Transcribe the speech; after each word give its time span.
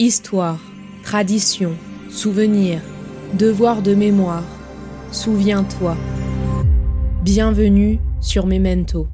Histoire, 0.00 0.58
tradition, 1.04 1.78
souvenir, 2.10 2.80
devoir 3.34 3.80
de 3.80 3.94
mémoire. 3.94 4.42
Souviens-toi. 5.12 5.96
Bienvenue 7.22 8.00
sur 8.20 8.44
Memento. 8.44 9.06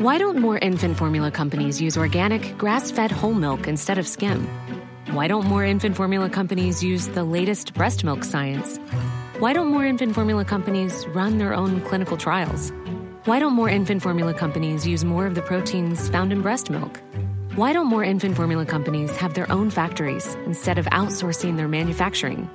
Why 0.00 0.18
don't 0.18 0.40
more 0.40 0.58
infant 0.58 0.96
formula 0.96 1.30
companies 1.30 1.80
use 1.80 1.96
organic, 1.96 2.58
grass 2.58 2.90
fed 2.90 3.12
whole 3.12 3.32
milk 3.32 3.68
instead 3.68 3.96
of 3.96 4.08
skim? 4.08 4.48
Why 5.12 5.28
don't 5.28 5.46
more 5.46 5.64
infant 5.64 5.94
formula 5.94 6.28
companies 6.28 6.82
use 6.82 7.06
the 7.06 7.22
latest 7.22 7.74
breast 7.74 8.02
milk 8.02 8.24
science? 8.24 8.78
Why 9.38 9.52
don't 9.52 9.68
more 9.68 9.86
infant 9.86 10.16
formula 10.16 10.44
companies 10.44 11.06
run 11.14 11.38
their 11.38 11.54
own 11.54 11.80
clinical 11.82 12.16
trials? 12.16 12.72
Why 13.26 13.40
don't 13.40 13.54
more 13.54 13.68
infant 13.68 14.02
formula 14.02 14.32
companies 14.32 14.86
use 14.86 15.04
more 15.04 15.26
of 15.26 15.34
the 15.34 15.42
proteins 15.42 16.08
found 16.08 16.32
in 16.32 16.42
breast 16.42 16.70
milk? 16.70 17.02
Why 17.56 17.72
don't 17.72 17.88
more 17.88 18.04
infant 18.04 18.36
formula 18.36 18.64
companies 18.64 19.16
have 19.16 19.34
their 19.34 19.50
own 19.50 19.68
factories 19.68 20.36
instead 20.46 20.78
of 20.78 20.86
outsourcing 20.92 21.56
their 21.56 21.66
manufacturing? 21.66 22.48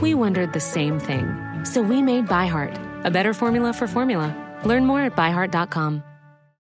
We 0.00 0.14
wondered 0.14 0.54
the 0.54 0.60
same 0.60 0.98
thing. 0.98 1.26
So 1.66 1.82
we 1.82 2.00
made 2.00 2.26
ByHeart, 2.26 3.04
a 3.04 3.10
better 3.10 3.34
formula 3.34 3.74
for 3.74 3.86
formula. 3.86 4.34
Learn 4.64 4.86
more 4.86 5.02
at 5.02 5.14
byheart.com. 5.14 6.02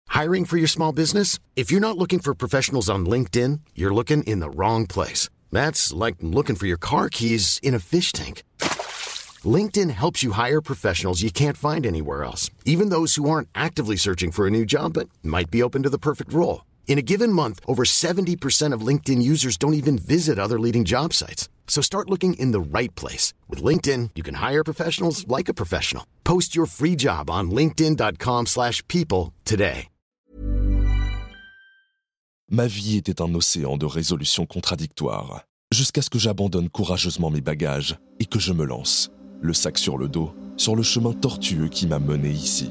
Hiring 0.09 0.45
for 0.45 0.59
your 0.59 0.68
small 0.68 0.92
business? 0.92 1.38
If 1.56 1.70
you're 1.70 1.80
not 1.88 1.96
looking 1.96 2.18
for 2.18 2.34
professionals 2.34 2.90
on 2.90 3.06
LinkedIn, 3.06 3.60
you're 3.74 3.95
looking 3.95 4.23
in 4.24 4.40
the 4.40 4.50
wrong 4.50 4.86
place. 4.86 5.30
That's 5.50 5.95
like 5.95 6.16
looking 6.20 6.56
for 6.56 6.66
your 6.66 6.76
car 6.76 7.09
keys 7.09 7.59
in 7.62 7.73
a 7.73 7.78
fish 7.78 8.12
tank. 8.12 8.42
LinkedIn 9.46 9.91
helps 9.91 10.23
you 10.23 10.32
hire 10.32 10.62
professionals 10.62 11.20
you 11.20 11.30
can't 11.30 11.59
find 11.59 11.84
anywhere 11.84 12.24
else, 12.24 12.50
even 12.64 12.88
those 12.88 13.16
who 13.16 13.28
aren't 13.28 13.48
actively 13.54 13.96
searching 13.96 14.32
for 14.32 14.46
a 14.46 14.50
new 14.50 14.64
job 14.64 14.95
but 14.95 15.10
might 15.23 15.50
be 15.50 15.62
open 15.62 15.82
to 15.82 15.91
the 15.91 15.98
perfect 15.98 16.32
role. 16.32 16.65
In 16.88 16.98
a 16.98 17.02
given 17.02 17.30
month, 17.30 17.60
over 17.66 17.85
70% 17.85 18.73
of 18.73 18.87
LinkedIn 18.87 19.20
users 19.20 19.59
don't 19.59 19.74
even 19.74 19.98
visit 19.98 20.38
other 20.38 20.59
leading 20.59 20.85
job 20.85 21.12
sites. 21.12 21.51
So 21.66 21.82
start 21.82 22.09
looking 22.09 22.35
in 22.38 22.52
the 22.52 22.79
right 22.79 22.95
place. 22.95 23.35
With 23.51 23.62
LinkedIn, 23.62 24.10
you 24.15 24.23
can 24.23 24.37
hire 24.37 24.65
professionals 24.65 25.29
like 25.29 25.51
a 25.51 25.54
professional. 25.54 26.07
Post 26.24 26.57
your 26.57 26.66
free 26.66 26.96
job 26.96 27.29
on 27.29 27.51
linkedin.com 27.51 28.46
slash 28.46 28.82
people 28.88 29.35
today. 29.45 29.88
Ma 32.48 32.68
vie 32.68 32.96
était 32.96 33.20
un 33.20 33.35
océan 33.35 33.76
de 33.76 33.87
résolutions 33.87 34.46
contradictoires, 34.46 35.42
jusqu'à 35.74 36.01
ce 36.01 36.09
que 36.09 36.18
j'abandonne 36.20 36.68
courageusement 36.70 37.29
mes 37.29 37.40
bagages 37.40 37.96
et 38.20 38.24
que 38.24 38.38
je 38.38 38.52
me 38.52 38.65
lance, 38.65 39.10
le 39.40 39.52
sac 39.52 39.79
sur 39.79 39.98
le 39.98 40.09
dos, 40.09 40.32
sur 40.56 40.76
le 40.76 40.82
chemin 40.82 41.12
tortueux 41.12 41.68
qui 41.68 41.87
m'a 41.87 41.98
mené 41.98 42.29
ici. 42.29 42.70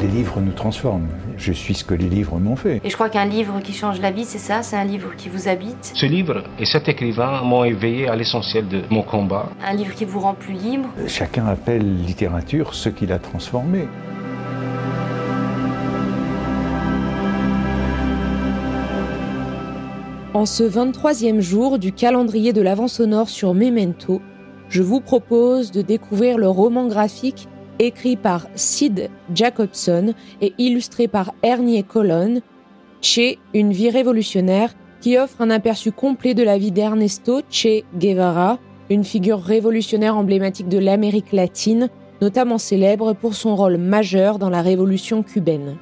Les 0.00 0.08
livres 0.08 0.40
nous 0.40 0.52
transforment. 0.52 1.08
Je 1.36 1.52
suis 1.52 1.74
ce 1.74 1.84
que 1.84 1.94
les 1.94 2.08
livres 2.08 2.38
m'ont 2.38 2.56
fait. 2.56 2.80
Et 2.84 2.90
je 2.90 2.94
crois 2.94 3.08
qu'un 3.08 3.24
livre 3.24 3.60
qui 3.60 3.72
change 3.72 4.00
la 4.00 4.10
vie, 4.10 4.24
c'est 4.24 4.38
ça, 4.38 4.62
c'est 4.62 4.76
un 4.76 4.84
livre 4.84 5.14
qui 5.16 5.28
vous 5.28 5.48
habite? 5.48 5.92
Ce 5.94 6.06
livre 6.06 6.44
et 6.58 6.64
cet 6.64 6.88
écrivain 6.88 7.42
m'ont 7.42 7.64
éveillé 7.64 8.08
à 8.08 8.16
l'essentiel 8.16 8.68
de 8.68 8.82
mon 8.88 9.02
combat. 9.02 9.50
Un 9.64 9.74
livre 9.74 9.94
qui 9.94 10.04
vous 10.04 10.20
rend 10.20 10.34
plus 10.34 10.54
libre? 10.54 10.88
Chacun 11.08 11.46
appelle 11.46 12.04
littérature 12.04 12.74
ce 12.74 12.88
qu'il 12.88 13.12
a 13.12 13.18
transformé. 13.18 13.88
En 20.36 20.44
ce 20.44 20.64
23e 20.64 21.40
jour 21.40 21.78
du 21.78 21.92
calendrier 21.92 22.52
de 22.52 22.60
l'Avent 22.60 22.88
sonore 22.88 23.30
sur 23.30 23.54
Memento, 23.54 24.20
je 24.68 24.82
vous 24.82 25.00
propose 25.00 25.70
de 25.70 25.80
découvrir 25.80 26.36
le 26.36 26.46
roman 26.46 26.88
graphique 26.88 27.48
écrit 27.78 28.16
par 28.16 28.46
Sid 28.54 29.08
Jacobson 29.34 30.12
et 30.42 30.52
illustré 30.58 31.08
par 31.08 31.32
Ernie 31.42 31.82
Colon, 31.82 32.42
Che, 33.00 33.38
une 33.54 33.72
vie 33.72 33.88
révolutionnaire, 33.88 34.74
qui 35.00 35.16
offre 35.16 35.40
un 35.40 35.48
aperçu 35.48 35.90
complet 35.90 36.34
de 36.34 36.42
la 36.42 36.58
vie 36.58 36.70
d'Ernesto 36.70 37.40
Che 37.50 37.84
Guevara, 37.98 38.58
une 38.90 39.04
figure 39.04 39.40
révolutionnaire 39.40 40.18
emblématique 40.18 40.68
de 40.68 40.76
l'Amérique 40.76 41.32
latine, 41.32 41.88
notamment 42.20 42.58
célèbre 42.58 43.14
pour 43.14 43.32
son 43.32 43.56
rôle 43.56 43.78
majeur 43.78 44.38
dans 44.38 44.50
la 44.50 44.60
révolution 44.60 45.22
cubaine. 45.22 45.78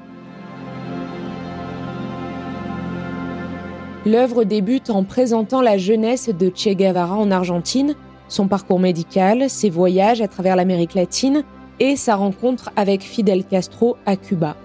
L'œuvre 4.07 4.45
débute 4.45 4.91
en 4.91 5.03
présentant 5.03 5.63
la 5.63 5.79
jeunesse 5.79 6.29
de 6.29 6.53
Che 6.55 6.75
Guevara 6.75 7.17
en 7.17 7.31
Argentine, 7.31 7.95
son 8.29 8.49
parcours 8.49 8.79
médical, 8.79 9.49
ses 9.49 9.71
voyages 9.71 10.21
à 10.21 10.29
travers 10.29 10.57
l'Amérique 10.57 10.93
latine 10.93 11.43
et 11.81 11.97
sa 11.97 12.15
rencontre 12.15 12.71
avec 12.77 13.03
Fidel 13.03 13.45
Castro 13.45 13.97
à 14.05 14.17
Cuba. 14.17 14.57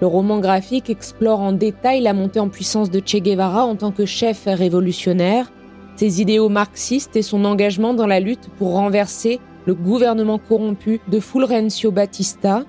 Le 0.00 0.06
roman 0.06 0.38
graphique 0.38 0.88
explore 0.88 1.40
en 1.40 1.52
détail 1.52 2.00
la 2.00 2.14
montée 2.14 2.40
en 2.40 2.48
puissance 2.48 2.90
de 2.90 3.02
Che 3.04 3.16
Guevara 3.16 3.66
en 3.66 3.76
tant 3.76 3.92
que 3.92 4.06
chef 4.06 4.44
révolutionnaire, 4.46 5.52
ses 5.96 6.22
idéaux 6.22 6.48
marxistes 6.48 7.14
et 7.14 7.22
son 7.22 7.44
engagement 7.44 7.92
dans 7.92 8.06
la 8.06 8.20
lutte 8.20 8.48
pour 8.56 8.72
renverser 8.72 9.38
le 9.66 9.74
gouvernement 9.74 10.38
corrompu 10.38 11.00
de 11.08 11.20
Fulgencio 11.20 11.90
Batista. 11.90 12.64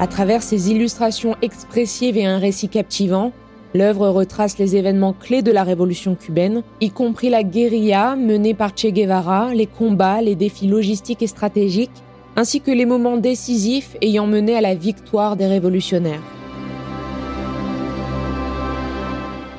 À 0.00 0.06
travers 0.06 0.42
ses 0.42 0.70
illustrations 0.70 1.36
expressives 1.42 2.16
et 2.16 2.24
un 2.24 2.38
récit 2.38 2.70
captivant, 2.70 3.32
L'œuvre 3.72 4.08
retrace 4.08 4.58
les 4.58 4.74
événements 4.74 5.12
clés 5.12 5.42
de 5.42 5.52
la 5.52 5.62
révolution 5.62 6.16
cubaine, 6.16 6.64
y 6.80 6.90
compris 6.90 7.28
la 7.28 7.44
guérilla 7.44 8.16
menée 8.16 8.52
par 8.52 8.70
Che 8.76 8.86
Guevara, 8.86 9.54
les 9.54 9.66
combats, 9.66 10.22
les 10.22 10.34
défis 10.34 10.66
logistiques 10.66 11.22
et 11.22 11.28
stratégiques, 11.28 12.02
ainsi 12.34 12.60
que 12.60 12.72
les 12.72 12.84
moments 12.84 13.16
décisifs 13.16 13.96
ayant 14.02 14.26
mené 14.26 14.56
à 14.56 14.60
la 14.60 14.74
victoire 14.74 15.36
des 15.36 15.46
révolutionnaires. 15.46 16.22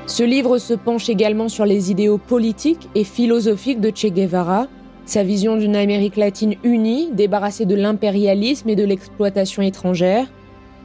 Ce 0.07 0.23
livre 0.23 0.57
se 0.57 0.73
penche 0.73 1.07
également 1.07 1.47
sur 1.47 1.65
les 1.65 1.89
idéaux 1.89 2.17
politiques 2.17 2.89
et 2.95 3.05
philosophiques 3.05 3.79
de 3.79 3.91
Che 3.95 4.07
Guevara, 4.07 4.67
sa 5.05 5.23
vision 5.23 5.57
d'une 5.57 5.75
Amérique 5.75 6.15
latine 6.15 6.55
unie, 6.63 7.09
débarrassée 7.11 7.65
de 7.65 7.75
l'impérialisme 7.75 8.69
et 8.69 8.75
de 8.75 8.83
l'exploitation 8.83 9.61
étrangère, 9.61 10.27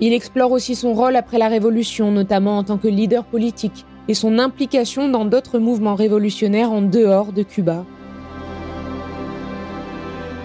il 0.00 0.12
explore 0.12 0.52
aussi 0.52 0.74
son 0.74 0.94
rôle 0.94 1.16
après 1.16 1.38
la 1.38 1.48
Révolution, 1.48 2.10
notamment 2.10 2.58
en 2.58 2.64
tant 2.64 2.76
que 2.76 2.88
leader 2.88 3.24
politique, 3.24 3.84
et 4.08 4.14
son 4.14 4.38
implication 4.38 5.08
dans 5.08 5.24
d'autres 5.24 5.58
mouvements 5.58 5.94
révolutionnaires 5.94 6.72
en 6.72 6.82
dehors 6.82 7.32
de 7.32 7.42
Cuba. 7.42 7.84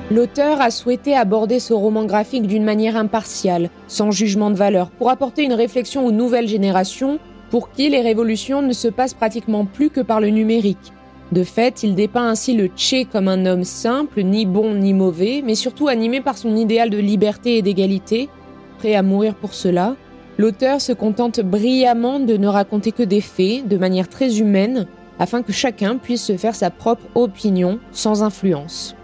L'auteur 0.09 0.59
a 0.59 0.71
souhaité 0.71 1.15
aborder 1.15 1.59
ce 1.59 1.73
roman 1.73 2.05
graphique 2.05 2.47
d'une 2.47 2.65
manière 2.65 2.97
impartiale, 2.97 3.69
sans 3.87 4.11
jugement 4.11 4.51
de 4.51 4.55
valeur, 4.55 4.89
pour 4.89 5.09
apporter 5.09 5.43
une 5.43 5.53
réflexion 5.53 6.05
aux 6.05 6.11
nouvelles 6.11 6.49
générations, 6.49 7.19
pour 7.49 7.71
qui 7.71 7.89
les 7.89 8.01
révolutions 8.01 8.61
ne 8.61 8.73
se 8.73 8.87
passent 8.87 9.13
pratiquement 9.13 9.65
plus 9.65 9.89
que 9.89 10.01
par 10.01 10.19
le 10.19 10.27
numérique. 10.27 10.91
De 11.31 11.43
fait, 11.43 11.83
il 11.83 11.95
dépeint 11.95 12.27
ainsi 12.27 12.53
le 12.53 12.69
Che 12.75 13.05
comme 13.09 13.29
un 13.29 13.45
homme 13.45 13.63
simple, 13.63 14.21
ni 14.21 14.45
bon 14.45 14.75
ni 14.75 14.93
mauvais, 14.93 15.41
mais 15.45 15.55
surtout 15.55 15.87
animé 15.87 16.19
par 16.19 16.37
son 16.37 16.55
idéal 16.57 16.89
de 16.89 16.97
liberté 16.97 17.57
et 17.57 17.61
d'égalité, 17.61 18.27
prêt 18.79 18.95
à 18.95 19.01
mourir 19.01 19.35
pour 19.35 19.53
cela, 19.53 19.95
l'auteur 20.37 20.81
se 20.81 20.91
contente 20.91 21.39
brillamment 21.39 22.19
de 22.19 22.35
ne 22.35 22.47
raconter 22.47 22.91
que 22.91 23.03
des 23.03 23.21
faits, 23.21 23.65
de 23.65 23.77
manière 23.77 24.09
très 24.09 24.39
humaine, 24.39 24.87
afin 25.19 25.41
que 25.41 25.53
chacun 25.53 25.97
puisse 25.97 26.25
se 26.25 26.35
faire 26.35 26.55
sa 26.55 26.69
propre 26.69 27.03
opinion 27.15 27.79
sans 27.93 28.23
influence. 28.23 28.95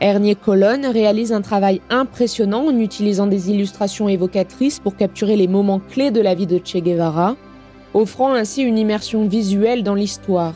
Ernie 0.00 0.36
Colonne 0.36 0.84
réalise 0.84 1.32
un 1.32 1.40
travail 1.40 1.80
impressionnant 1.88 2.66
en 2.66 2.78
utilisant 2.78 3.26
des 3.26 3.50
illustrations 3.50 4.08
évocatrices 4.08 4.80
pour 4.80 4.96
capturer 4.96 5.36
les 5.36 5.48
moments 5.48 5.80
clés 5.80 6.10
de 6.10 6.20
la 6.20 6.34
vie 6.34 6.48
de 6.48 6.60
Che 6.62 6.78
Guevara, 6.82 7.36
offrant 7.94 8.34
ainsi 8.34 8.62
une 8.62 8.76
immersion 8.76 9.26
visuelle 9.26 9.82
dans 9.82 9.94
l'histoire. 9.94 10.54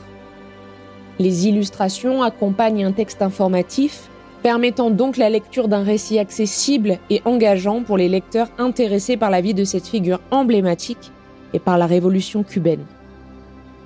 Les 1.18 1.48
illustrations 1.48 2.22
accompagnent 2.22 2.84
un 2.84 2.92
texte 2.92 3.22
informatif 3.22 4.08
permettant 4.42 4.90
donc 4.90 5.16
la 5.16 5.28
lecture 5.28 5.68
d'un 5.68 5.82
récit 5.82 6.18
accessible 6.18 6.98
et 7.10 7.20
engageant 7.24 7.82
pour 7.82 7.96
les 7.96 8.08
lecteurs 8.08 8.48
intéressés 8.58 9.16
par 9.16 9.30
la 9.30 9.40
vie 9.40 9.54
de 9.54 9.64
cette 9.64 9.88
figure 9.88 10.20
emblématique 10.30 11.10
et 11.54 11.58
par 11.58 11.76
la 11.76 11.86
révolution 11.86 12.44
cubaine. 12.44 12.84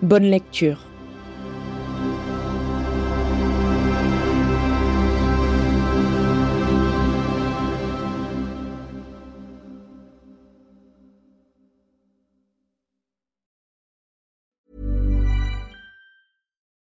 Bonne 0.03 0.25
lecture. 0.25 0.92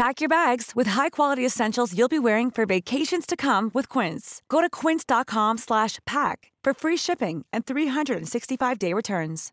Pack 0.00 0.22
your 0.22 0.30
bags 0.30 0.72
with 0.74 0.88
high-quality 0.88 1.44
essentials 1.44 1.94
you'll 1.94 2.08
be 2.08 2.18
wearing 2.18 2.50
for 2.50 2.64
vacations 2.64 3.26
to 3.26 3.36
come 3.36 3.70
with 3.74 3.86
Quince. 3.86 4.40
Go 4.48 4.62
to 4.62 4.70
quince.com/pack 4.70 6.52
for 6.64 6.72
free 6.72 6.96
shipping 6.96 7.44
and 7.52 7.66
365-day 7.66 8.94
returns. 8.94 9.50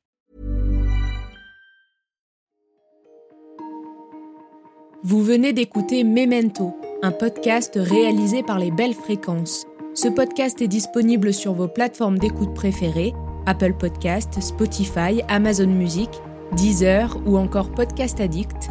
Vous 5.03 5.21
venez 5.21 5.51
d'écouter 5.51 6.05
Memento, 6.05 6.73
un 7.01 7.11
podcast 7.11 7.73
réalisé 7.75 8.41
par 8.41 8.57
les 8.57 8.71
Belles 8.71 8.93
Fréquences. 8.93 9.65
Ce 9.95 10.07
podcast 10.07 10.61
est 10.61 10.69
disponible 10.69 11.33
sur 11.33 11.51
vos 11.51 11.67
plateformes 11.67 12.19
d'écoute 12.19 12.53
préférées 12.53 13.13
Apple 13.47 13.73
Podcast, 13.73 14.39
Spotify, 14.39 15.21
Amazon 15.27 15.67
Music, 15.67 16.09
Deezer 16.53 17.17
ou 17.25 17.35
encore 17.37 17.69
Podcast 17.71 18.21
Addict. 18.21 18.69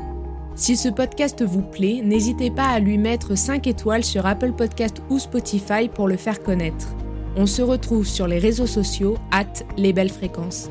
Si 0.59 0.75
ce 0.75 0.89
podcast 0.89 1.45
vous 1.45 1.61
plaît, 1.61 2.01
n'hésitez 2.03 2.51
pas 2.51 2.69
à 2.69 2.81
lui 2.81 2.97
mettre 2.97 3.37
5 3.37 3.67
étoiles 3.67 4.03
sur 4.03 4.25
Apple 4.25 4.53
Podcast 4.53 5.03
ou 5.11 5.19
Spotify 5.19 5.87
pour 5.93 6.09
le 6.09 6.17
faire 6.17 6.43
connaître. 6.43 6.97
On 7.37 7.45
se 7.45 7.61
retrouve 7.61 8.07
sur 8.07 8.27
les 8.27 8.39
réseaux 8.39 8.67
sociaux, 8.67 9.19
at 9.31 9.45
les 9.77 9.93
belles 9.93 10.11
fréquences. 10.11 10.71